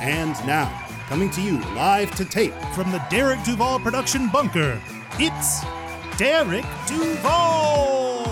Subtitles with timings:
[0.00, 4.80] And now, coming to you live to tape From the Derek Duval production bunker,
[5.18, 5.60] it's
[6.16, 8.24] Derek Duval!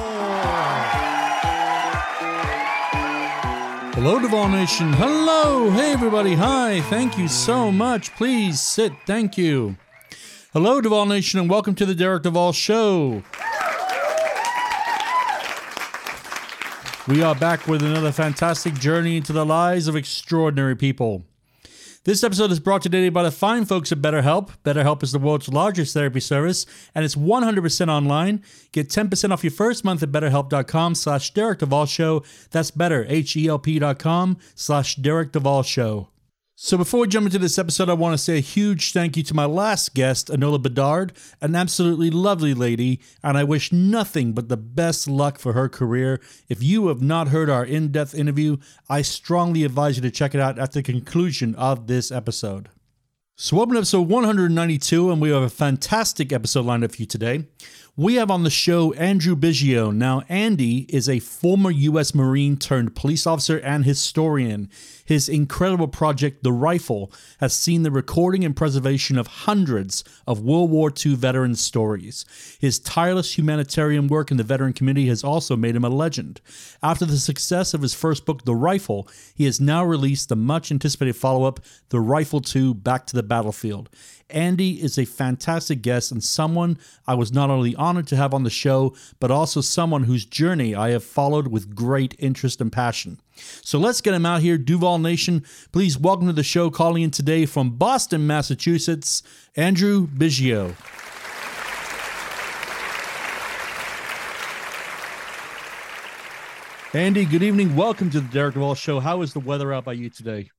[3.93, 4.95] Hello, Duval Nation.
[4.95, 5.71] Hello.
[5.71, 6.35] Hey, everybody.
[6.35, 6.81] Hi.
[6.83, 8.15] Thank you so much.
[8.15, 8.93] Please sit.
[9.07, 9.77] Thank you.
[10.55, 13.23] Hello, Duval Nation, and welcome to the Derek Duval Show.
[17.07, 21.25] We are back with another fantastic journey into the lives of extraordinary people.
[22.09, 24.48] This episode is brought to you today by the fine folks at BetterHelp.
[24.65, 26.64] BetterHelp is the world's largest therapy service,
[26.95, 28.42] and it's 100% online.
[28.73, 32.25] Get 10% off your first month at betterhelp.com slash Derek Duvall Show.
[32.51, 36.09] That's better, H-E-L-P dot com slash Derek Duvall Show.
[36.61, 39.23] So before we jump into this episode, I want to say a huge thank you
[39.23, 44.48] to my last guest, Anola Bedard, an absolutely lovely lady, and I wish nothing but
[44.48, 46.20] the best luck for her career.
[46.48, 48.56] If you have not heard our in-depth interview,
[48.91, 52.70] I strongly advise you to check it out at the conclusion of this episode.
[53.36, 57.06] So welcome to episode 192, and we have a fantastic episode lined up for you
[57.06, 57.47] today.
[57.97, 59.95] We have on the show Andrew Biggio.
[59.95, 62.14] Now, Andy is a former U.S.
[62.14, 64.70] Marine turned police officer and historian.
[65.09, 70.70] His incredible project, The Rifle, has seen the recording and preservation of hundreds of World
[70.70, 72.27] War II veteran stories.
[72.61, 76.42] His tireless humanitarian work in the veteran community has also made him a legend.
[76.83, 80.70] After the success of his first book, The Rifle, he has now released the much
[80.70, 83.89] anticipated follow up, The Rifle 2 Back to the Battlefield.
[84.29, 88.42] Andy is a fantastic guest and someone I was not only honored to have on
[88.42, 93.23] the show, but also someone whose journey I have followed with great interest and passion.
[93.39, 95.45] So let's get him out here, Duval Nation.
[95.73, 99.23] Please welcome to the show, calling in today from Boston, Massachusetts,
[99.57, 100.75] Andrew Biggio.
[106.95, 107.77] Andy, good evening.
[107.77, 108.99] Welcome to the Derek Duval Show.
[108.99, 110.51] How is the weather out by you today?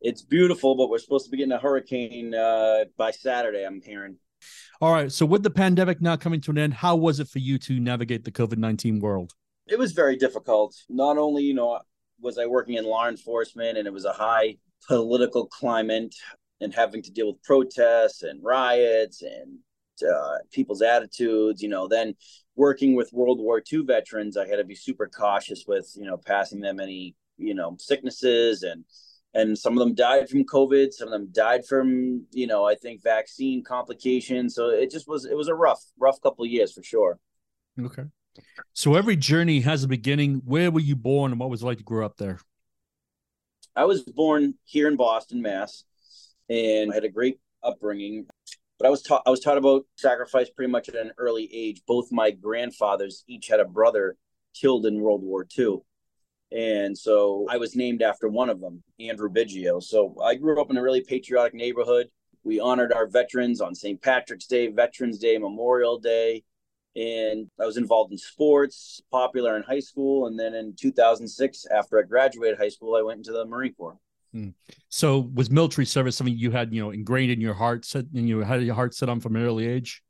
[0.00, 3.64] It's beautiful, but we're supposed to be getting a hurricane uh, by Saturday.
[3.64, 4.16] I'm hearing.
[4.80, 5.12] All right.
[5.12, 7.78] So, with the pandemic now coming to an end, how was it for you to
[7.78, 9.34] navigate the COVID 19 world?
[9.66, 10.74] It was very difficult.
[10.88, 11.80] Not only, you know,
[12.20, 14.56] was I working in law enforcement, and it was a high
[14.86, 16.14] political climate,
[16.60, 19.58] and having to deal with protests and riots and
[20.08, 21.62] uh, people's attitudes.
[21.62, 22.14] You know, then
[22.54, 26.16] working with World War II veterans, I had to be super cautious with, you know,
[26.16, 28.84] passing them any, you know, sicknesses and
[29.34, 32.74] and some of them died from covid some of them died from you know i
[32.74, 36.72] think vaccine complications so it just was it was a rough rough couple of years
[36.72, 37.18] for sure
[37.78, 38.04] Okay.
[38.72, 40.42] So, every journey has a beginning.
[40.44, 42.38] Where were you born and what was it like to grow up there?
[43.76, 45.84] i was born here in boston mass
[46.48, 48.26] and I had a great upbringing
[48.78, 51.82] but i was taught i was taught about sacrifice pretty much at an early age
[51.86, 54.16] both my grandfathers each had a brother
[54.58, 55.76] killed in world war ii
[56.52, 59.82] and so I was named after one of them, Andrew Biggio.
[59.82, 62.06] So I grew up in a really patriotic neighborhood.
[62.44, 64.00] We honored our veterans on St.
[64.00, 66.44] Patrick's Day, Veterans Day, Memorial Day.
[66.96, 70.28] And I was involved in sports, popular in high school.
[70.28, 73.98] And then in 2006, after I graduated high school, I went into the Marine Corps.
[74.32, 74.48] Hmm.
[74.88, 78.28] So, was military service something you had, you know, ingrained in your heart, set, and
[78.28, 80.02] you had your heart set on from an early age?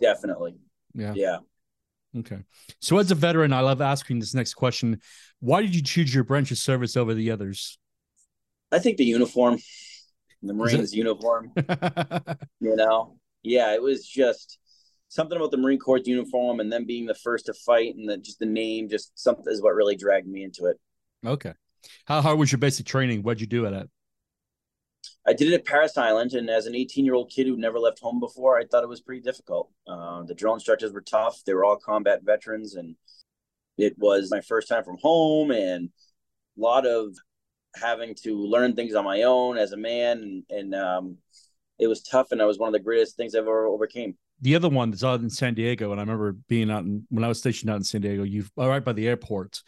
[0.00, 0.54] Definitely.
[0.94, 1.14] Yeah.
[1.16, 1.38] Yeah.
[2.18, 2.38] Okay.
[2.80, 5.00] So, as a veteran, I love asking this next question
[5.40, 7.78] Why did you choose your branch of service over the others?
[8.70, 9.58] I think the uniform,
[10.42, 11.52] the Marines uniform,
[12.60, 14.59] you know, yeah, it was just
[15.10, 18.16] something about the Marine Corps uniform and them being the first to fight and the,
[18.16, 20.78] just the name, just something is what really dragged me into it.
[21.26, 21.52] okay.
[22.04, 23.22] How hard was your basic training?
[23.22, 23.88] What'd you do at it?
[25.26, 27.78] I did it at Parris Island, and as an 18 year old kid who never
[27.78, 29.70] left home before, I thought it was pretty difficult.
[29.86, 32.96] Uh, the drill instructors were tough; they were all combat veterans, and
[33.78, 35.88] it was my first time from home, and
[36.58, 37.16] a lot of
[37.74, 41.16] having to learn things on my own as a man, and, and um,
[41.78, 42.30] it was tough.
[42.30, 44.16] And it was one of the greatest things I've ever overcame.
[44.42, 47.24] The other one that's out in San Diego, and I remember being out in when
[47.24, 48.22] I was stationed out in San Diego.
[48.22, 49.62] You are right by the airport,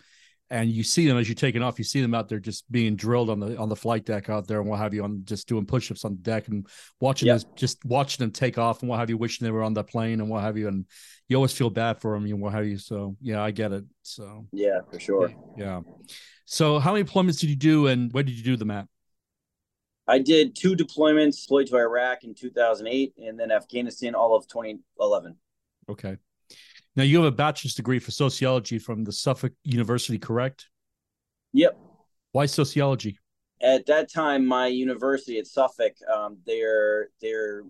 [0.49, 1.79] and you see them as you're taking off.
[1.79, 4.47] You see them out there just being drilled on the on the flight deck out
[4.47, 6.67] there and what have you, on just doing push-ups on the deck and
[7.01, 7.35] watching Yeah.
[7.35, 9.85] this, just watching them take off and what have you, wishing they were on the
[9.85, 10.87] plane and what have you, and
[11.29, 12.79] you always feel bad for them and what have you.
[12.79, 13.85] So yeah, I get it.
[14.03, 15.35] So Yeah, for sure.
[15.57, 15.81] yeah.
[16.45, 18.87] So how many deployments did you do, and where did you do the at?
[20.08, 25.37] I did two deployments, deployed to Iraq in 2008 and then Afghanistan all of 2011.
[25.88, 26.16] Okay.
[26.96, 30.66] Now you have a bachelor's degree for sociology from the Suffolk University, correct?
[31.52, 31.78] Yep.
[32.32, 33.19] Why sociology?
[33.60, 37.62] At that time, my university at Suffolk, um, they're they're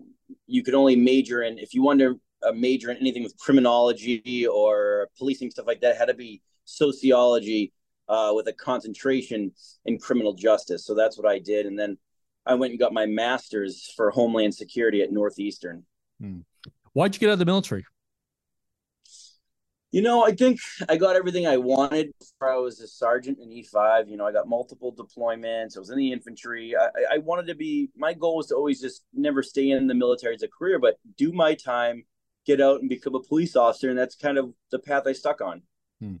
[0.47, 5.09] you could only major in if you wanted to major in anything with criminology or
[5.17, 7.71] policing stuff like that, had to be sociology
[8.09, 9.51] uh, with a concentration
[9.85, 10.85] in criminal justice.
[10.85, 11.97] So that's what I did, and then
[12.45, 15.85] I went and got my master's for Homeland Security at Northeastern.
[16.19, 16.39] Hmm.
[16.93, 17.85] Why'd you get out of the military?
[19.91, 20.59] You know, I think
[20.89, 24.09] I got everything I wanted before I was a sergeant in E5.
[24.09, 25.77] You know, I got multiple deployments.
[25.77, 26.73] I was in the infantry.
[26.75, 29.93] I, I wanted to be, my goal was to always just never stay in the
[29.93, 32.05] military as a career, but do my time,
[32.43, 33.91] get out and become a police officer.
[33.91, 35.61] And that's kind of the path I stuck on.
[36.01, 36.15] Hmm.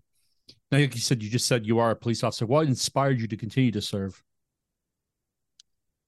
[0.71, 2.45] Now, like you said, you just said you are a police officer.
[2.45, 4.23] What inspired you to continue to serve?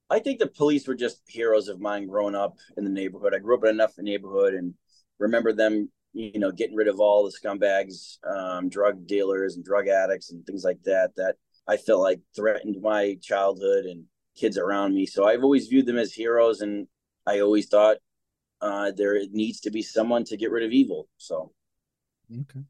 [0.09, 3.33] I think the police were just heroes of mine growing up in the neighborhood.
[3.33, 4.73] I grew up in enough neighborhood and
[5.19, 9.89] remember them you know, getting rid of all the scumbags, um, drug dealers and drug
[9.89, 11.35] addicts and things like that, that
[11.67, 14.05] I felt like threatened my childhood and
[14.37, 15.05] kids around me.
[15.05, 16.61] So I've always viewed them as heroes.
[16.61, 16.87] And
[17.27, 17.97] I always thought
[18.61, 21.09] uh, there needs to be someone to get rid of evil.
[21.17, 21.51] So,
[22.31, 22.61] okay.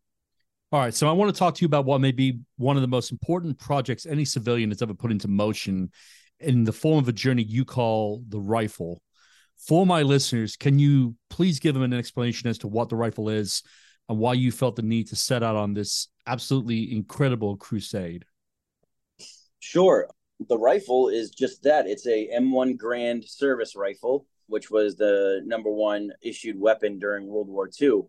[0.71, 0.93] All right.
[0.93, 3.11] So I want to talk to you about what may be one of the most
[3.11, 5.91] important projects any civilian has ever put into motion
[6.39, 9.01] in the form of a journey you call the rifle
[9.57, 13.29] for my listeners, can you please give them an explanation as to what the rifle
[13.29, 13.63] is
[14.09, 18.25] and why you felt the need to set out on this absolutely incredible crusade?
[19.59, 20.07] Sure.
[20.47, 25.71] The rifle is just that it's a M1 Garand service rifle, which was the number
[25.71, 28.01] one issued weapon during World War II.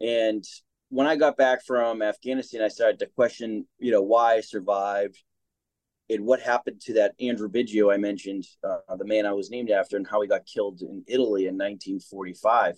[0.00, 0.44] And
[0.88, 5.22] when I got back from Afghanistan, I started to question, you know, why I survived,
[6.08, 9.70] and what happened to that Andrew Biggio I mentioned, uh, the man I was named
[9.70, 12.76] after, and how he got killed in Italy in 1945.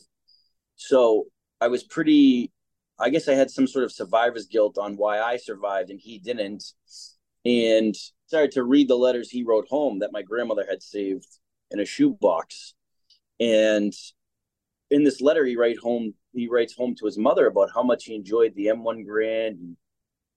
[0.77, 1.27] So
[1.61, 2.53] I was pretty,
[2.99, 6.19] I guess I had some sort of survivor's guilt on why I survived and he
[6.19, 6.65] didn't.
[7.45, 7.95] And
[8.27, 11.27] started to read the letters he wrote home that my grandmother had saved
[11.71, 12.75] in a shoebox.
[13.41, 13.93] And
[14.91, 18.05] in this letter, he write home, he writes home to his mother about how much
[18.05, 19.77] he enjoyed the M1 Garand and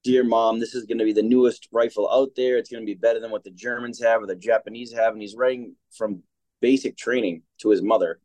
[0.03, 2.57] dear mom, this is going to be the newest rifle out there.
[2.57, 5.13] It's going to be better than what the Germans have or the Japanese have.
[5.13, 6.23] And he's writing from
[6.61, 8.19] basic training to his mother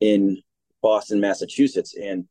[0.00, 0.42] in
[0.82, 1.94] Boston, Massachusetts.
[1.96, 2.26] And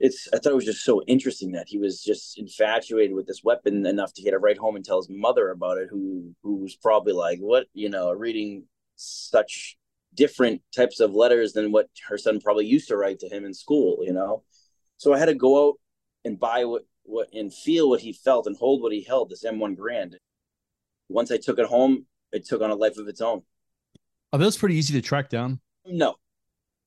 [0.00, 3.44] it's, I thought it was just so interesting that he was just infatuated with this
[3.44, 6.56] weapon enough to get it right home and tell his mother about it, who, who
[6.56, 8.64] was probably like, what, you know, reading
[8.96, 9.76] such
[10.14, 13.54] different types of letters than what her son probably used to write to him in
[13.54, 14.42] school, you know?
[14.96, 15.74] So I had to go out
[16.24, 19.44] and buy what what and feel what he felt and hold what he held this
[19.44, 20.14] m1 Garand.
[21.08, 23.42] once i took it home it took on a life of its own.
[24.32, 25.60] Are those pretty easy to track down?
[25.86, 26.16] No.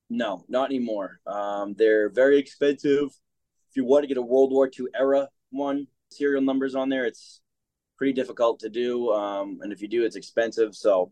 [0.09, 1.21] No not anymore.
[1.25, 3.07] Um, they're very expensive.
[3.69, 7.05] If you want to get a world war ii era one serial numbers on there
[7.05, 7.41] it's
[7.97, 10.75] pretty difficult to do um, and if you do it's expensive.
[10.75, 11.11] So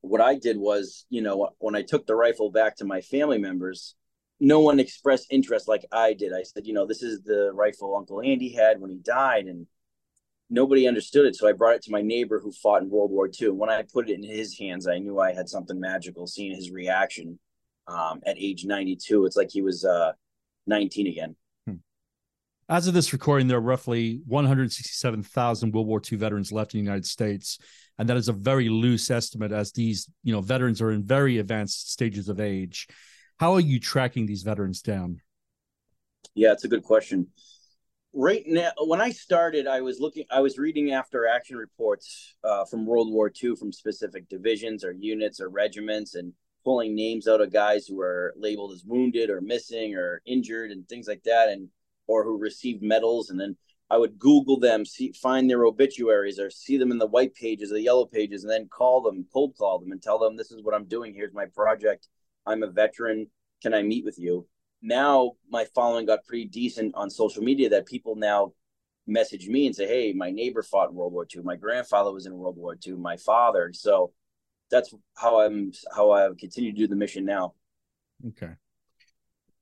[0.00, 3.38] what i did was you know when i took the rifle back to my family
[3.38, 3.94] members
[4.42, 6.32] no one expressed interest like I did.
[6.32, 9.68] I said, you know, this is the rifle Uncle Andy had when he died, and
[10.50, 11.36] nobody understood it.
[11.36, 13.50] So I brought it to my neighbor who fought in World War II.
[13.50, 16.26] When I put it in his hands, I knew I had something magical.
[16.26, 17.38] Seeing his reaction
[17.86, 20.10] um, at age 92, it's like he was uh,
[20.66, 21.36] 19 again.
[21.68, 21.76] Hmm.
[22.68, 26.84] As of this recording, there are roughly 167,000 World War II veterans left in the
[26.84, 27.60] United States,
[27.96, 31.38] and that is a very loose estimate, as these, you know, veterans are in very
[31.38, 32.88] advanced stages of age.
[33.42, 35.20] How are you tracking these veterans down?
[36.36, 37.26] Yeah, it's a good question.
[38.12, 42.64] Right now, when I started, I was looking, I was reading after action reports uh,
[42.66, 46.34] from World War II from specific divisions or units or regiments and
[46.64, 50.88] pulling names out of guys who were labeled as wounded or missing or injured and
[50.88, 51.68] things like that, and
[52.06, 53.30] or who received medals.
[53.30, 53.56] And then
[53.90, 57.72] I would Google them, see, find their obituaries or see them in the white pages
[57.72, 60.52] or the yellow pages, and then call them, cold call them, and tell them this
[60.52, 61.12] is what I'm doing.
[61.12, 62.06] Here's my project
[62.46, 63.28] I'm a veteran.
[63.62, 64.46] Can I meet with you?
[64.82, 68.52] Now my following got pretty decent on social media that people now
[69.06, 71.42] message me and say, Hey, my neighbor fought in World War II.
[71.42, 72.94] My grandfather was in World War II.
[72.94, 73.72] My father.
[73.72, 74.12] So
[74.70, 77.54] that's how I'm how I continue to do the mission now.
[78.28, 78.52] Okay.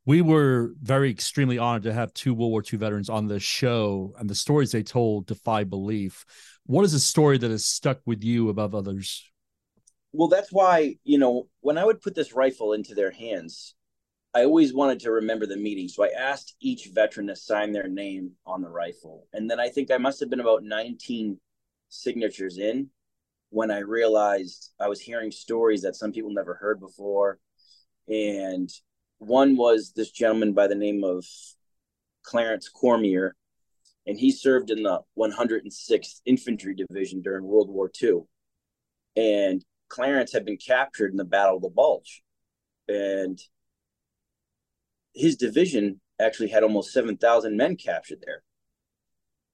[0.07, 4.15] We were very extremely honored to have two World War II veterans on the show,
[4.19, 6.25] and the stories they told defy belief.
[6.65, 9.30] What is a story that has stuck with you above others?
[10.13, 13.75] Well that's why you know when i would put this rifle into their hands
[14.35, 17.89] i always wanted to remember the meeting so i asked each veteran to sign their
[17.89, 21.39] name on the rifle and then i think i must have been about 19
[21.89, 22.89] signatures in
[23.51, 27.39] when I realized I was hearing stories that some people never heard before.
[28.09, 28.71] And
[29.19, 31.27] one was this gentleman by the name of
[32.23, 33.35] Clarence Cormier,
[34.07, 38.21] and he served in the 106th Infantry Division during World War II.
[39.17, 42.23] And Clarence had been captured in the Battle of the Bulge.
[42.89, 43.39] And
[45.15, 48.43] his division actually had almost 7,000 men captured there.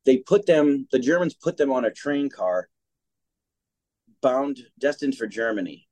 [0.05, 2.69] They put them, the Germans put them on a train car
[4.21, 5.88] bound, destined for Germany.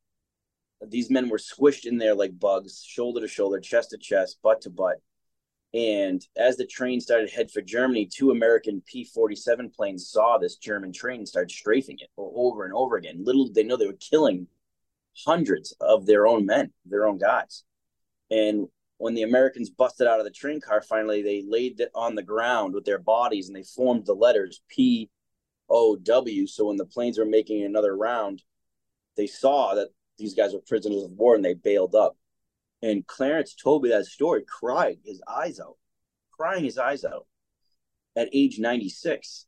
[0.87, 4.61] These men were squished in there like bugs, shoulder to shoulder, chest to chest, butt
[4.63, 4.99] to butt.
[5.75, 10.57] And as the train started head for Germany, two American P 47 planes saw this
[10.57, 13.25] German train and started strafing it over and over again.
[13.25, 14.47] Little did they know they were killing
[15.27, 17.65] hundreds of their own men, their own guys.
[18.31, 22.15] And when the Americans busted out of the train car, finally they laid it on
[22.15, 25.11] the ground with their bodies and they formed the letters P
[25.69, 26.47] O W.
[26.47, 28.45] So when the planes were making another round,
[29.17, 29.89] they saw that
[30.19, 32.17] these guys were prisoners of war and they bailed up.
[32.85, 35.79] And Clarence told me that story, crying his eyes out,
[36.31, 37.27] crying his eyes out
[38.15, 39.47] at age 96.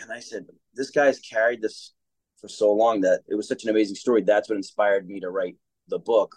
[0.00, 1.94] And I said, This guy's carried this
[2.40, 4.22] for so long that it was such an amazing story.
[4.22, 5.56] That's what inspired me to write
[5.88, 6.36] the book,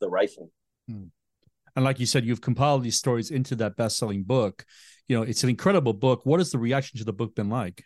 [0.00, 0.52] The Rifle.
[0.88, 1.06] Hmm.
[1.74, 4.64] And like you said, you've compiled these stories into that best selling book.
[5.08, 6.24] You know, it's an incredible book.
[6.24, 7.82] What has the reaction to the book been like?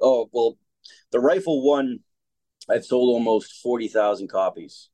[0.00, 0.56] Oh, well,
[1.10, 1.98] The Rifle one,
[2.70, 4.90] I've sold almost 40,000 copies.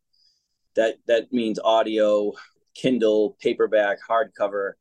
[0.76, 2.32] That that means audio,
[2.74, 4.72] Kindle, paperback, hardcover.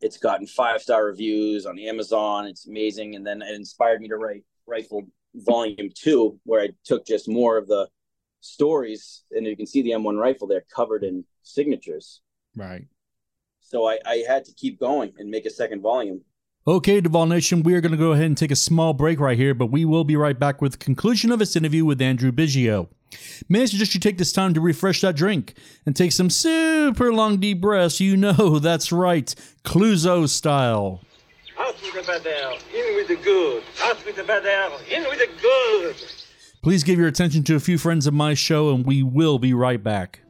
[0.00, 2.46] It's gotten five star reviews on Amazon.
[2.46, 3.16] It's amazing.
[3.16, 7.56] And then it inspired me to write Rifle Volume Two, where I took just more
[7.56, 7.88] of the
[8.40, 12.20] stories, and you can see the M1 rifle there covered in signatures.
[12.56, 12.86] Right.
[13.60, 16.22] So I, I had to keep going and make a second volume.
[16.66, 19.38] Okay, Duval Nation, we are going to go ahead and take a small break right
[19.38, 22.32] here, but we will be right back with the conclusion of this interview with Andrew
[22.32, 22.88] Biggio.
[23.48, 27.12] May I suggest you take this time to refresh that drink and take some super
[27.12, 28.00] long deep breaths?
[28.00, 31.02] You know that's right, Clouseau style.
[31.58, 33.62] Out with the bad air, in with the good.
[33.82, 35.96] Out with the bad air, in with the good.
[36.62, 39.54] Please give your attention to a few friends of my show, and we will be
[39.54, 40.20] right back.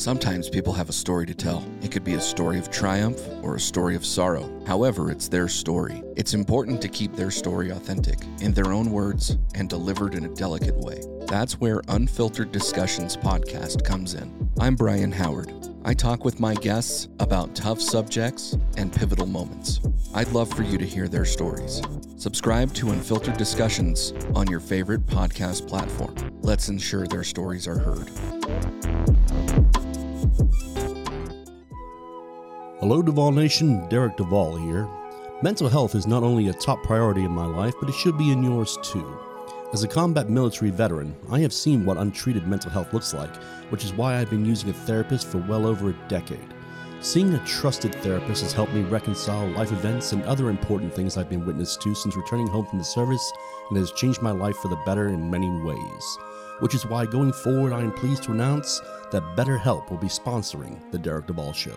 [0.00, 1.62] Sometimes people have a story to tell.
[1.82, 4.50] It could be a story of triumph or a story of sorrow.
[4.66, 6.02] However, it's their story.
[6.16, 10.34] It's important to keep their story authentic, in their own words, and delivered in a
[10.34, 11.02] delicate way.
[11.26, 14.48] That's where Unfiltered Discussions podcast comes in.
[14.58, 15.52] I'm Brian Howard.
[15.84, 19.80] I talk with my guests about tough subjects and pivotal moments.
[20.14, 21.82] I'd love for you to hear their stories.
[22.16, 26.14] Subscribe to Unfiltered Discussions on your favorite podcast platform.
[26.40, 28.10] Let's ensure their stories are heard.
[32.80, 33.86] Hello, Duval Nation.
[33.90, 34.88] Derek Duval here.
[35.42, 38.32] Mental health is not only a top priority in my life, but it should be
[38.32, 39.20] in yours too.
[39.74, 43.36] As a combat military veteran, I have seen what untreated mental health looks like,
[43.68, 46.54] which is why I've been using a therapist for well over a decade.
[47.02, 51.28] Seeing a trusted therapist has helped me reconcile life events and other important things I've
[51.28, 53.30] been witness to since returning home from the service
[53.68, 56.18] and has changed my life for the better in many ways.
[56.60, 58.80] Which is why going forward, I am pleased to announce
[59.12, 61.76] that BetterHelp will be sponsoring The Derek Duval Show.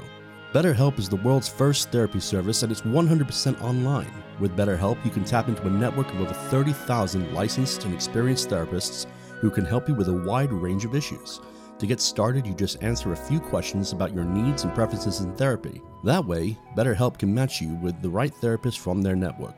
[0.53, 4.13] BetterHelp is the world's first therapy service and it's 100% online.
[4.39, 9.07] With BetterHelp, you can tap into a network of over 30,000 licensed and experienced therapists
[9.41, 11.41] who can help you with a wide range of issues.
[11.79, 15.35] To get started, you just answer a few questions about your needs and preferences in
[15.35, 15.81] therapy.
[16.03, 19.57] That way, BetterHelp can match you with the right therapist from their network.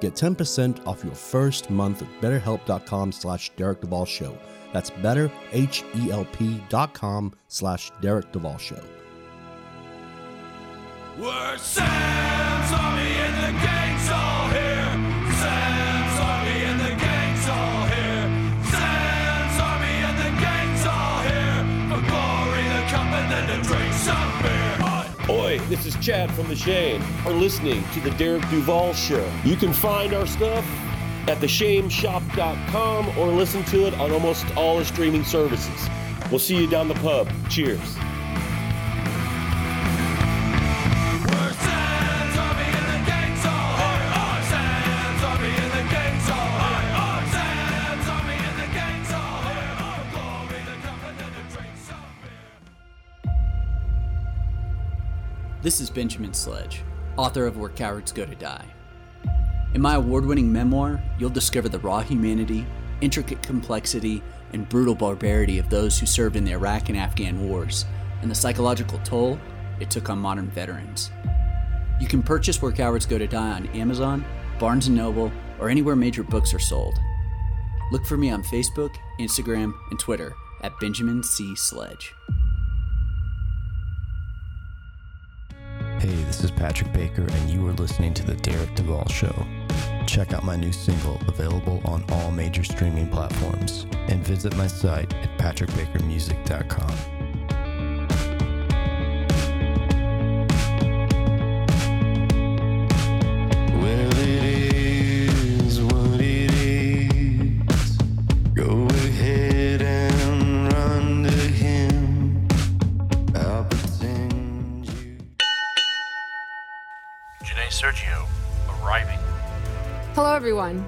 [0.00, 4.36] Get 10% off your first month at betterhelp.com slash Derek Duval Show.
[4.72, 8.82] That's betterhelp.com slash Derek Duval Show.
[11.18, 13.10] We're Sam's Army
[13.42, 13.52] the
[25.70, 27.00] this is Chad from The Shame.
[27.24, 29.24] Are listening to the Derek Duval Show.
[29.44, 30.66] You can find our stuff
[31.28, 35.88] at theshameshop.com or listen to it on almost all the streaming services.
[36.28, 37.28] We'll see you down the pub.
[37.48, 37.96] Cheers.
[55.70, 56.82] This is Benjamin Sledge,
[57.16, 58.64] author of Where Cowards Go to Die.
[59.72, 62.66] In my award winning memoir, you'll discover the raw humanity,
[63.00, 64.20] intricate complexity,
[64.52, 67.84] and brutal barbarity of those who served in the Iraq and Afghan wars,
[68.20, 69.38] and the psychological toll
[69.78, 71.12] it took on modern veterans.
[72.00, 74.24] You can purchase Where Cowards Go to Die on Amazon,
[74.58, 76.98] Barnes & Noble, or anywhere major books are sold.
[77.92, 80.34] Look for me on Facebook, Instagram, and Twitter
[80.64, 81.54] at Benjamin C.
[81.54, 82.12] Sledge.
[86.00, 89.46] Hey, this is Patrick Baker, and you are listening to The Derek Duvall Show.
[90.06, 95.12] Check out my new single, available on all major streaming platforms, and visit my site
[95.12, 97.19] at patrickbakermusic.com.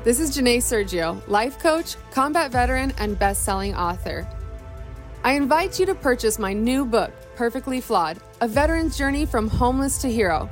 [0.05, 4.27] This is Janae Sergio, life coach, combat veteran, and best selling author.
[5.23, 9.99] I invite you to purchase my new book, Perfectly Flawed A Veteran's Journey from Homeless
[9.99, 10.51] to Hero.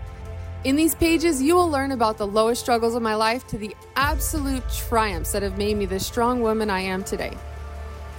[0.62, 3.74] In these pages, you will learn about the lowest struggles of my life to the
[3.96, 7.36] absolute triumphs that have made me the strong woman I am today.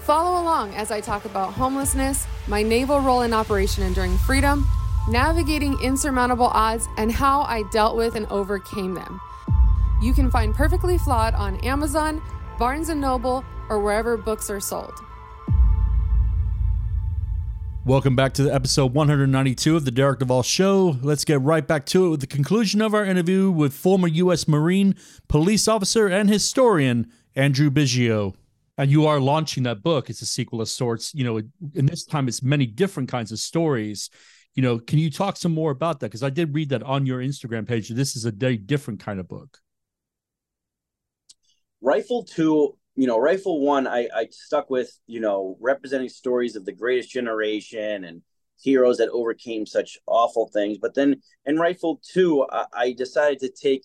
[0.01, 4.67] Follow along as I talk about homelessness, my naval role in Operation Enduring Freedom,
[5.07, 9.21] navigating insurmountable odds, and how I dealt with and overcame them.
[10.01, 12.23] You can find Perfectly Flawed on Amazon,
[12.57, 14.93] Barnes & Noble, or wherever books are sold.
[17.85, 20.97] Welcome back to the episode 192 of the Derek Duvall Show.
[21.03, 24.47] Let's get right back to it with the conclusion of our interview with former U.S.
[24.47, 24.95] Marine,
[25.27, 28.33] police officer, and historian Andrew Biggio.
[28.79, 30.09] And you are launching that book.
[30.09, 31.13] It's a sequel of sorts.
[31.13, 34.09] You know, and this time it's many different kinds of stories.
[34.55, 36.07] You know, can you talk some more about that?
[36.07, 37.89] Because I did read that on your Instagram page.
[37.89, 39.60] This is a very different kind of book.
[41.81, 46.65] Rifle two, you know, rifle one, I, I stuck with, you know, representing stories of
[46.65, 48.21] the greatest generation and
[48.61, 50.77] heroes that overcame such awful things.
[50.77, 53.83] But then in rifle two, I, I decided to take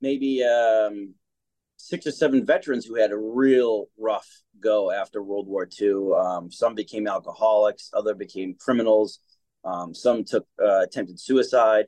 [0.00, 1.14] maybe um,
[1.76, 4.28] six or seven veterans who had a real rough
[4.60, 6.12] go after World War II.
[6.16, 9.20] Um, some became alcoholics, other became criminals.
[9.64, 11.86] Um, some took uh, attempted suicide.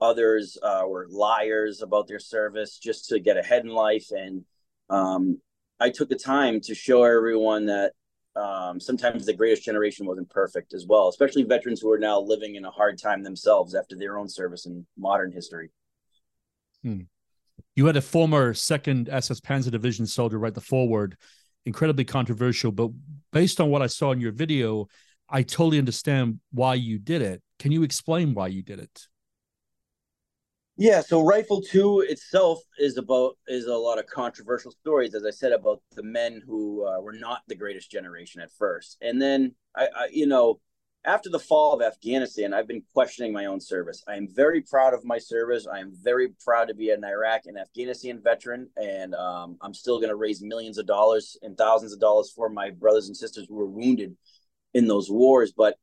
[0.00, 4.10] Others uh, were liars about their service just to get ahead in life.
[4.10, 4.44] And
[4.88, 5.40] um,
[5.78, 7.92] I took the time to show everyone that
[8.36, 12.54] um, sometimes the greatest generation wasn't perfect as well, especially veterans who are now living
[12.54, 15.70] in a hard time themselves after their own service in modern history.
[16.82, 17.02] Hmm.
[17.76, 21.16] You had a former second SS Panzer Division soldier write the foreword,
[21.66, 22.90] incredibly controversial, but
[23.32, 24.86] based on what I saw in your video,
[25.28, 27.42] I totally understand why you did it.
[27.58, 29.06] Can you explain why you did it?
[30.80, 35.30] Yeah, so Rifle Two itself is about is a lot of controversial stories, as I
[35.30, 39.54] said about the men who uh, were not the greatest generation at first, and then
[39.76, 40.58] I, I, you know,
[41.04, 44.02] after the fall of Afghanistan, I've been questioning my own service.
[44.08, 45.66] I am very proud of my service.
[45.70, 49.98] I am very proud to be an Iraq and Afghanistan veteran, and um, I'm still
[49.98, 53.44] going to raise millions of dollars and thousands of dollars for my brothers and sisters
[53.50, 54.16] who were wounded
[54.72, 55.76] in those wars, but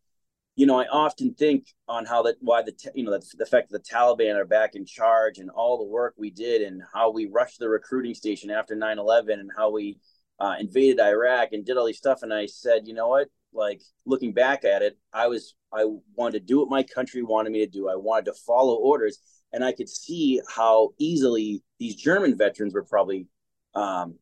[0.58, 3.70] you know, I often think on how that why the you know the, the fact
[3.70, 7.12] that the Taliban are back in charge and all the work we did and how
[7.12, 10.00] we rushed the recruiting station after 9/11 and how we
[10.40, 13.28] uh, invaded Iraq and did all these stuff and I said, you know what?
[13.54, 17.52] Like looking back at it, I was I wanted to do what my country wanted
[17.52, 17.88] me to do.
[17.88, 19.20] I wanted to follow orders
[19.54, 23.28] and I could see how easily these German veterans were probably
[23.76, 24.16] um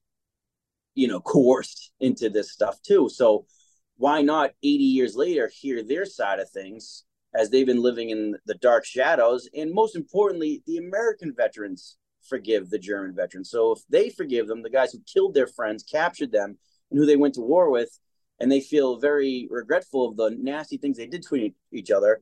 [0.95, 3.07] you know coerced into this stuff too.
[3.07, 3.45] So
[3.97, 7.03] why not 80 years later hear their side of things
[7.33, 9.49] as they've been living in the dark shadows?
[9.55, 13.49] And most importantly the american veterans forgive the german veterans.
[13.49, 16.57] So if they forgive them the guys who killed their friends captured them
[16.91, 17.97] and who they went to war with
[18.39, 22.21] and they feel very regretful of the nasty things they did to each other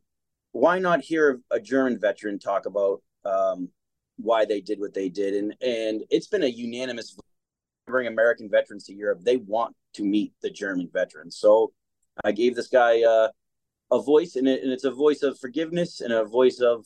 [0.52, 3.70] why not hear a german veteran talk about um,
[4.18, 5.34] why they did what they did?
[5.34, 7.16] And and it's been a unanimous
[7.86, 11.38] bring American veterans to Europe, they want to meet the German veterans.
[11.38, 11.74] So
[12.24, 13.30] I gave this guy uh,
[13.92, 16.86] a voice, and, it, and, it's a voice of forgiveness and a voice of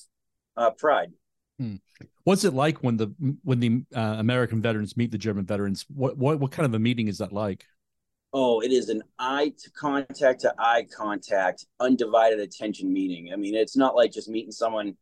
[0.56, 1.12] uh, pride.
[1.60, 1.76] Hmm.
[2.24, 3.08] What's it like when the
[3.44, 5.86] when the uh, American veterans meet the German veterans?
[5.88, 7.66] What what what kind of a meeting is that like?
[8.34, 13.32] Oh, it is an eye to contact to eye contact, undivided attention meeting.
[13.34, 14.98] I mean, it's not like just meeting someone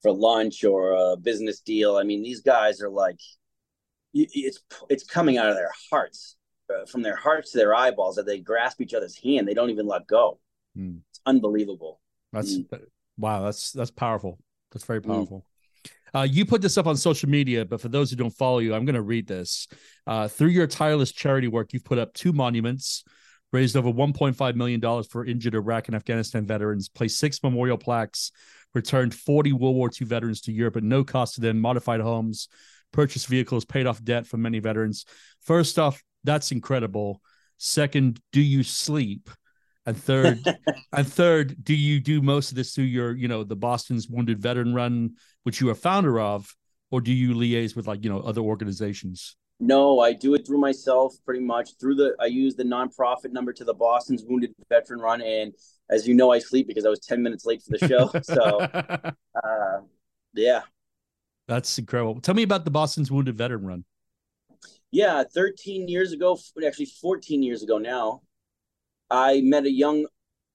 [0.00, 1.96] for lunch or a business deal.
[1.96, 3.18] I mean, these guys are like
[4.32, 6.36] it's it's coming out of their hearts,
[6.70, 9.46] uh, from their hearts to their eyeballs, that they grasp each other's hand.
[9.46, 10.38] They don't even let go.
[10.76, 11.00] Mm.
[11.10, 12.00] It's unbelievable.
[12.32, 12.80] That's mm.
[13.16, 14.38] Wow, that's that's powerful.
[14.72, 15.44] That's very powerful.
[16.14, 18.74] Uh, you put this up on social media, but for those who don't follow you,
[18.74, 19.68] I'm going to read this.
[20.06, 23.04] Uh, through your tireless charity work, you've put up two monuments,
[23.52, 28.30] raised over 1.5 million dollars for injured Iraq and Afghanistan veterans, placed six memorial plaques,
[28.74, 32.48] returned 40 World War II veterans to Europe at no cost to them, modified homes,
[32.92, 35.04] purchased vehicles, paid off debt for many veterans.
[35.42, 37.20] First off, that's incredible.
[37.58, 39.30] Second, do you sleep?
[39.86, 40.40] And third,
[40.92, 44.40] and third, do you do most of this through your, you know, the Boston's Wounded
[44.40, 46.54] Veteran Run, which you are founder of,
[46.90, 49.36] or do you liaise with like, you know, other organizations?
[49.60, 53.52] No, I do it through myself pretty much through the I use the nonprofit number
[53.54, 55.52] to the Boston's Wounded Veteran Run and
[55.90, 58.10] as you know I sleep because I was 10 minutes late for the show.
[58.22, 58.60] so
[59.44, 59.80] uh
[60.34, 60.62] yeah.
[61.48, 62.20] That's incredible.
[62.20, 63.84] Tell me about the Boston's Wounded Veteran Run.
[64.90, 68.22] Yeah, 13 years ago, actually 14 years ago now,
[69.10, 70.06] I met a young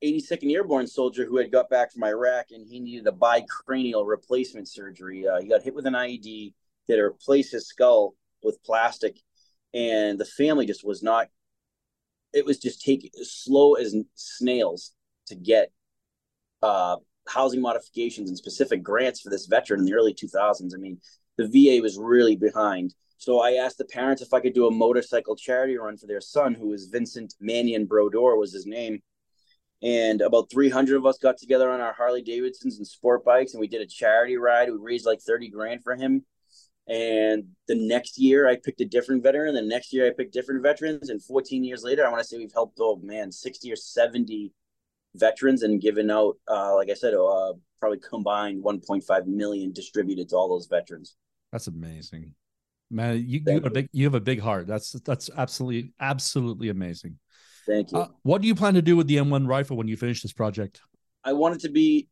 [0.03, 4.67] 82nd Airborne soldier who had got back from Iraq and he needed a bicranial replacement
[4.67, 5.27] surgery.
[5.27, 6.53] Uh, he got hit with an IED,
[6.87, 9.17] that replaced his skull with plastic,
[9.73, 11.27] and the family just was not.
[12.33, 14.91] It was just taking slow as snails
[15.27, 15.71] to get
[16.61, 20.73] uh, housing modifications and specific grants for this veteran in the early 2000s.
[20.73, 20.99] I mean,
[21.37, 22.93] the VA was really behind.
[23.17, 26.21] So I asked the parents if I could do a motorcycle charity run for their
[26.21, 29.01] son, who was Vincent Mannion Brodeur was his name.
[29.81, 33.61] And about 300 of us got together on our Harley Davidsons and sport bikes, and
[33.61, 34.69] we did a charity ride.
[34.69, 36.25] We raised like 30 grand for him.
[36.87, 39.55] And the next year, I picked a different veteran.
[39.55, 41.09] The next year, I picked different veterans.
[41.09, 44.51] And 14 years later, I want to say we've helped, oh man, 60 or 70
[45.15, 50.35] veterans and given out, uh, like I said, uh, probably combined 1.5 million distributed to
[50.35, 51.15] all those veterans.
[51.51, 52.33] That's amazing,
[52.89, 53.23] man.
[53.27, 54.67] You, you have a big you have a big heart.
[54.67, 57.19] That's that's absolutely absolutely amazing.
[57.67, 57.99] Thank you.
[57.99, 60.33] Uh, what do you plan to do with the M1 rifle when you finish this
[60.33, 60.81] project?
[61.23, 62.09] I want it to be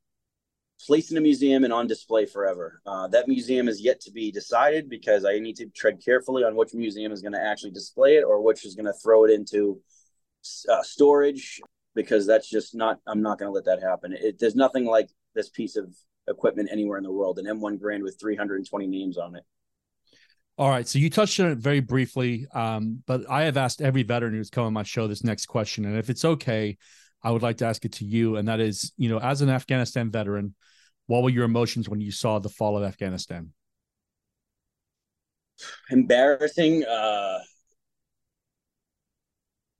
[0.86, 2.82] placed in a museum and on display forever.
[2.86, 6.56] Uh, that museum is yet to be decided because I need to tread carefully on
[6.56, 9.32] which museum is going to actually display it or which is going to throw it
[9.32, 9.80] into
[10.70, 11.62] uh, storage
[11.96, 14.14] because that's just not, I'm not going to let that happen.
[14.14, 15.94] It, there's nothing like this piece of
[16.28, 19.44] equipment anywhere in the world, an M1 Garand with 320 names on it.
[20.58, 20.88] All right.
[20.88, 24.50] So you touched on it very briefly, um, but I have asked every veteran who's
[24.50, 25.86] come on my show this next question.
[25.86, 26.78] And if it's okay,
[27.24, 28.36] I would like to ask it to you.
[28.36, 30.56] And that is, you know, as an Afghanistan veteran,
[31.08, 33.54] what were your emotions when you saw the fall of Afghanistan?
[35.90, 37.40] Embarrassing, uh,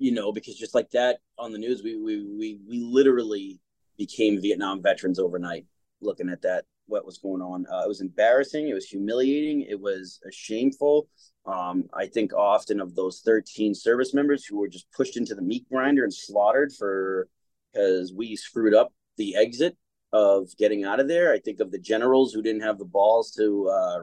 [0.02, 3.60] you know, because just like that on the news, we we we we literally
[4.00, 5.68] became Vietnam veterans overnight.
[6.02, 8.68] Looking at that, what was going on, uh, it was embarrassing.
[8.68, 9.62] It was humiliating.
[9.62, 11.08] It was shameful.
[11.46, 15.42] Um, I think often of those 13 service members who were just pushed into the
[15.44, 17.28] meat grinder and slaughtered for
[17.72, 19.78] because we screwed up the exit
[20.12, 21.32] of getting out of there.
[21.32, 24.00] I think of the generals who didn't have the balls to uh,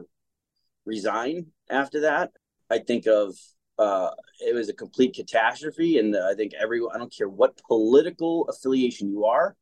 [0.85, 2.31] resign after that.
[2.69, 3.35] I think of
[3.79, 4.11] uh,
[4.41, 6.93] it was a complete catastrophe, and I think everyone.
[6.93, 9.55] I don't care what political affiliation you are.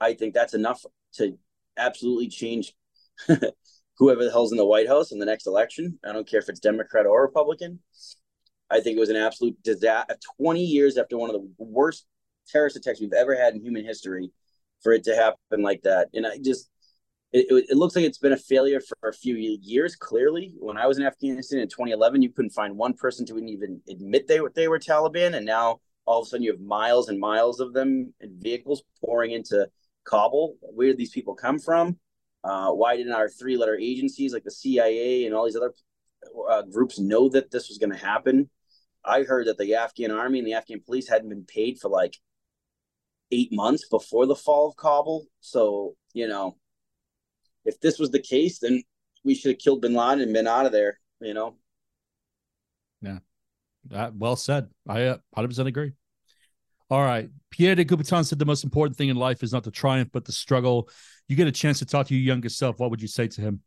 [0.00, 0.84] I think that's enough
[1.14, 1.36] to
[1.76, 2.72] absolutely change
[3.98, 5.98] whoever the hell's in the White House in the next election.
[6.04, 7.80] I don't care if it's Democrat or Republican.
[8.70, 10.16] I think it was an absolute disaster.
[10.38, 12.06] 20 years after one of the worst
[12.48, 14.30] terrorist attacks we've ever had in human history,
[14.82, 16.08] for it to happen like that.
[16.14, 16.70] And I just,
[17.34, 19.96] it, it, looks like it's been a failure for a few years.
[19.96, 23.80] Clearly, when I was in Afghanistan in 2011, you couldn't find one person to even
[23.88, 27.08] admit they were they were Taliban, and now all of a sudden you have miles
[27.08, 29.68] and miles of them and vehicles pouring into
[30.04, 30.56] Kabul.
[30.60, 31.98] Where did these people come from?
[32.44, 35.74] Uh, why didn't our three-letter agencies like the CIA and all these other
[36.48, 38.48] uh, groups know that this was going to happen?
[39.04, 42.16] I heard that the Afghan army and the Afghan police hadn't been paid for like
[43.32, 45.26] eight months before the fall of Kabul.
[45.40, 46.58] So, you know,
[47.64, 48.82] if this was the case, then
[49.24, 51.56] we should have killed bin Laden and been out of there, you know?
[53.00, 53.18] Yeah.
[53.86, 54.68] That, well said.
[54.88, 55.92] I uh, 100% agree.
[56.90, 57.28] All right.
[57.50, 60.24] Pierre de Coubertin said the most important thing in life is not the triumph, but
[60.24, 60.88] the struggle.
[61.28, 62.78] You get a chance to talk to your younger self.
[62.78, 63.62] What would you say to him?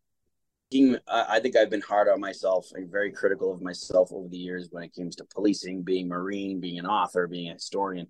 [1.07, 4.67] I think I've been hard on myself and very critical of myself over the years
[4.69, 8.07] when it comes to policing, being Marine, being an author, being a historian.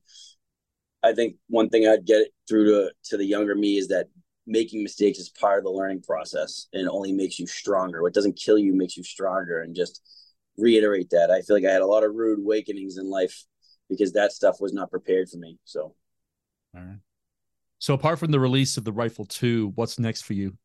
[1.03, 4.07] I think one thing I'd get through to to the younger me is that
[4.47, 8.01] making mistakes is part of the learning process and only makes you stronger.
[8.01, 9.61] What doesn't kill you makes you stronger.
[9.61, 10.01] And just
[10.57, 11.29] reiterate that.
[11.29, 13.43] I feel like I had a lot of rude awakenings in life
[13.89, 15.59] because that stuff was not prepared for me.
[15.65, 15.93] So,
[16.75, 16.99] all right.
[17.79, 20.57] So, apart from the release of the Rifle 2, what's next for you?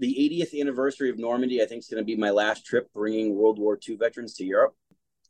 [0.00, 3.36] The 80th anniversary of Normandy, I think, is going to be my last trip bringing
[3.36, 4.74] World War II veterans to Europe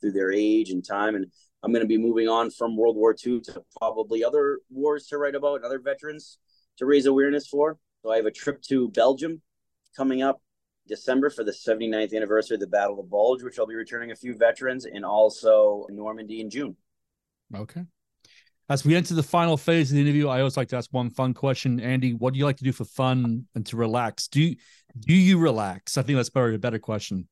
[0.00, 1.16] through their age and time.
[1.16, 1.26] And
[1.62, 5.18] I'm going to be moving on from World War II to probably other wars to
[5.18, 6.38] write about, and other veterans,
[6.80, 7.78] to raise awareness for.
[8.02, 9.40] So I have a trip to Belgium
[9.96, 10.40] coming up
[10.88, 14.10] December for the 79th anniversary of the Battle of the Bulge, which I'll be returning
[14.10, 16.76] a few veterans, and also Normandy in June.
[17.54, 17.82] Okay.
[18.68, 21.10] As we enter the final phase of the interview, I always like to ask one
[21.10, 21.80] fun question.
[21.80, 24.28] Andy, what do you like to do for fun and to relax?
[24.28, 24.56] Do you,
[24.98, 25.98] do you relax?
[25.98, 27.28] I think that's probably a better question.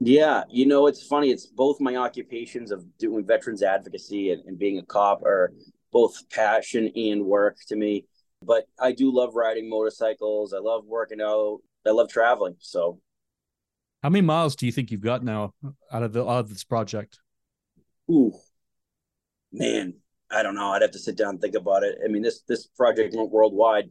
[0.00, 1.30] Yeah, you know, it's funny.
[1.30, 5.52] It's both my occupations of doing veterans advocacy and, and being a cop are
[5.90, 8.04] both passion and work to me.
[8.42, 10.52] But I do love riding motorcycles.
[10.52, 11.60] I love working out.
[11.86, 12.56] I love traveling.
[12.58, 13.00] So,
[14.02, 15.54] how many miles do you think you've got now
[15.92, 17.18] out of the out of this project?
[18.10, 18.32] Ooh,
[19.52, 19.94] man,
[20.30, 20.70] I don't know.
[20.70, 21.98] I'd have to sit down and think about it.
[22.04, 23.90] I mean, this this project went worldwide.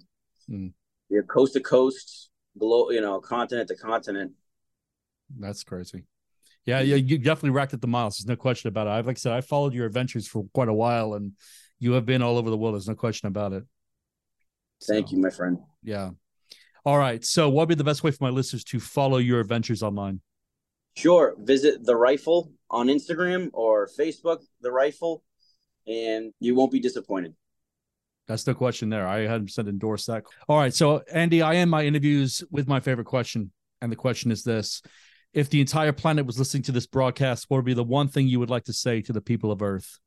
[0.49, 0.73] Mm.
[1.09, 4.33] You're coast to coast, below you know, continent to continent.
[5.37, 6.05] That's crazy.
[6.65, 8.17] Yeah, yeah, you definitely racked up the miles.
[8.17, 8.91] There's no question about it.
[8.91, 11.31] I've like I said, I followed your adventures for quite a while, and
[11.79, 12.75] you have been all over the world.
[12.75, 13.63] There's no question about it.
[14.83, 15.57] Thank so, you, my friend.
[15.83, 16.11] Yeah.
[16.85, 17.23] All right.
[17.23, 20.21] So, what would be the best way for my listeners to follow your adventures online?
[20.95, 21.35] Sure.
[21.39, 25.23] Visit the Rifle on Instagram or Facebook, the Rifle,
[25.85, 27.35] and you won't be disappointed.
[28.27, 29.07] That's the question there.
[29.07, 30.23] I 100% endorse that.
[30.49, 30.73] All right.
[30.73, 33.51] So, Andy, I end my interviews with my favorite question.
[33.81, 34.81] And the question is this
[35.33, 38.27] If the entire planet was listening to this broadcast, what would be the one thing
[38.27, 39.99] you would like to say to the people of Earth?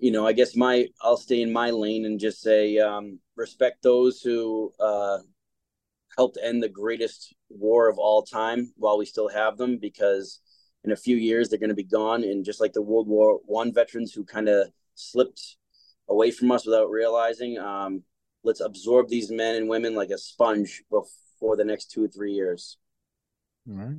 [0.00, 3.82] You know, I guess my, I'll stay in my lane and just say, um, respect
[3.82, 5.18] those who uh,
[6.16, 10.40] helped end the greatest war of all time while we still have them, because
[10.84, 12.24] in a few years they're going to be gone.
[12.24, 15.56] And just like the World War One veterans who kind of slipped
[16.08, 17.58] away from us without realizing.
[17.58, 18.02] Um,
[18.42, 22.32] let's absorb these men and women like a sponge before the next two or three
[22.32, 22.78] years.
[23.70, 23.96] All right.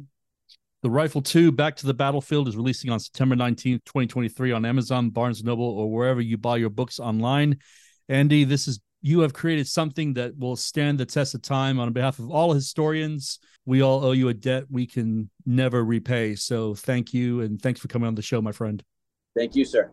[0.82, 5.12] The Rifle 2 Back to the Battlefield is releasing on September 19th, 2023 on Amazon,
[5.12, 7.60] Barnes Noble, or wherever you buy your books online.
[8.10, 11.94] Andy, this is you have created something that will stand the test of time on
[11.94, 13.38] behalf of all historians.
[13.65, 16.36] We all owe you a debt we can never repay.
[16.36, 18.84] So thank you and thanks for coming on the show, my friend.
[19.38, 19.91] Thank you, sir.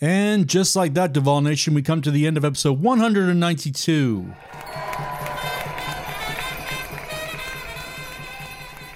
[0.00, 4.34] And just like that, Duval Nation, we come to the end of episode 192.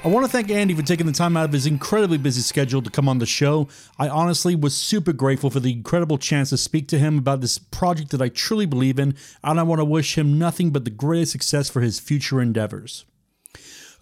[0.04, 2.82] I want to thank Andy for taking the time out of his incredibly busy schedule
[2.82, 3.68] to come on the show.
[3.98, 7.56] I honestly was super grateful for the incredible chance to speak to him about this
[7.56, 10.90] project that I truly believe in, and I want to wish him nothing but the
[10.90, 13.06] greatest success for his future endeavors.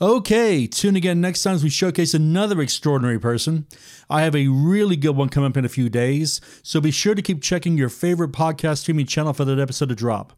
[0.01, 3.69] Okay, tune again next time as we showcase another extraordinary person.
[4.11, 7.15] I have a really good one coming up in a few days, so be sure
[7.15, 10.33] to keep checking your favorite podcast streaming channel for that episode to drop.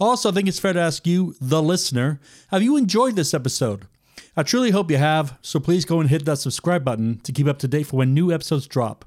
[0.00, 3.86] Also, I think it's fair to ask you, the listener, have you enjoyed this episode?
[4.34, 7.46] I truly hope you have, so please go and hit that subscribe button to keep
[7.46, 9.04] up to date for when new episodes drop.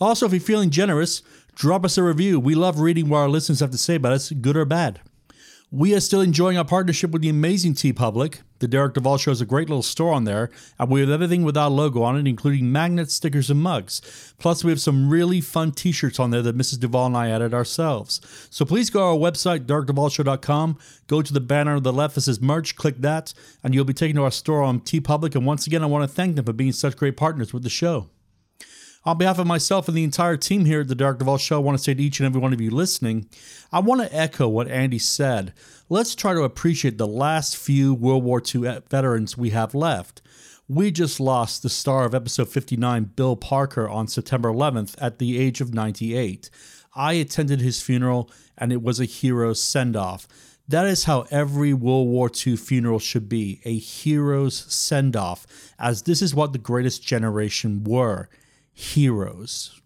[0.00, 1.20] Also, if you're feeling generous,
[1.54, 2.40] drop us a review.
[2.40, 5.00] We love reading what our listeners have to say about us, good or bad.
[5.74, 8.42] We are still enjoying our partnership with the amazing T TeePublic.
[8.58, 11.44] The Derek Duval Show is a great little store on there, and we have everything
[11.44, 14.34] with our logo on it, including magnets, stickers, and mugs.
[14.38, 16.78] Plus, we have some really fun t shirts on there that Mrs.
[16.78, 18.20] Duval and I added ourselves.
[18.50, 22.20] So please go to our website, derekduvalshow.com, go to the banner on the left that
[22.20, 23.32] says merch, click that,
[23.64, 25.34] and you'll be taken to our store on T TeePublic.
[25.34, 27.70] And once again, I want to thank them for being such great partners with the
[27.70, 28.10] show.
[29.04, 31.58] On behalf of myself and the entire team here at the Derek Duval Show, I
[31.58, 33.28] want to say to each and every one of you listening,
[33.72, 35.52] I want to echo what Andy said.
[35.88, 40.22] Let's try to appreciate the last few World War II veterans we have left.
[40.68, 45.36] We just lost the star of episode 59, Bill Parker, on September 11th at the
[45.36, 46.48] age of 98.
[46.94, 50.28] I attended his funeral and it was a hero's send off.
[50.68, 55.44] That is how every World War II funeral should be a hero's send off,
[55.76, 58.28] as this is what the greatest generation were
[58.72, 59.80] heroes.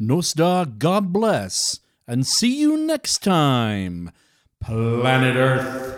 [0.00, 4.10] Nostar, God bless, and see you next time,
[4.60, 5.96] Planet Earth.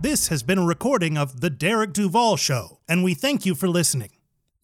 [0.00, 3.68] This has been a recording of The Derek Duval Show, and we thank you for
[3.68, 4.10] listening.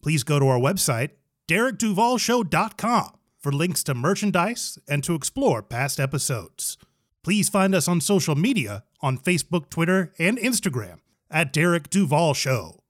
[0.01, 1.09] Please go to our website,
[1.49, 6.77] derekduvalshow.com, for links to merchandise and to explore past episodes.
[7.21, 12.84] Please find us on social media on Facebook, Twitter, and Instagram at Derek Duval Show.